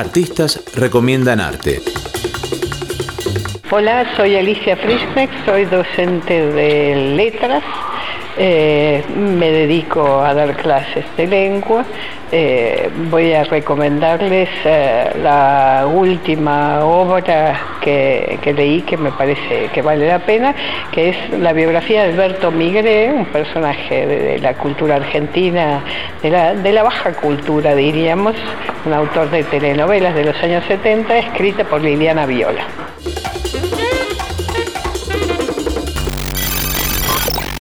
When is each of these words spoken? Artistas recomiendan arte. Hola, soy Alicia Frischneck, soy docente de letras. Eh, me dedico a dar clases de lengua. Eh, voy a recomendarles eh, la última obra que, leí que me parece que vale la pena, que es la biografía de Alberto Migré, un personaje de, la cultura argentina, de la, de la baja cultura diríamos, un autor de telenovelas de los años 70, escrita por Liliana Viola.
Artistas 0.00 0.58
recomiendan 0.76 1.40
arte. 1.40 1.82
Hola, 3.70 4.16
soy 4.16 4.34
Alicia 4.34 4.74
Frischneck, 4.78 5.28
soy 5.44 5.66
docente 5.66 6.46
de 6.52 7.14
letras. 7.16 7.62
Eh, 8.38 9.04
me 9.14 9.50
dedico 9.50 10.22
a 10.22 10.32
dar 10.32 10.56
clases 10.56 11.04
de 11.18 11.26
lengua. 11.26 11.84
Eh, 12.32 12.88
voy 13.10 13.32
a 13.32 13.42
recomendarles 13.42 14.48
eh, 14.64 15.10
la 15.20 15.88
última 15.92 16.84
obra 16.84 17.78
que, 17.80 18.38
leí 18.56 18.82
que 18.82 18.96
me 18.96 19.10
parece 19.10 19.68
que 19.72 19.82
vale 19.82 20.06
la 20.06 20.20
pena, 20.20 20.54
que 20.92 21.08
es 21.08 21.16
la 21.40 21.52
biografía 21.52 22.04
de 22.04 22.12
Alberto 22.12 22.52
Migré, 22.52 23.12
un 23.12 23.26
personaje 23.26 24.06
de, 24.06 24.38
la 24.38 24.54
cultura 24.54 24.96
argentina, 24.96 25.82
de 26.22 26.30
la, 26.30 26.54
de 26.54 26.72
la 26.72 26.84
baja 26.84 27.12
cultura 27.14 27.74
diríamos, 27.74 28.36
un 28.84 28.92
autor 28.92 29.30
de 29.30 29.42
telenovelas 29.42 30.14
de 30.14 30.24
los 30.24 30.36
años 30.42 30.64
70, 30.68 31.18
escrita 31.18 31.64
por 31.64 31.80
Liliana 31.80 32.26
Viola. 32.26 32.64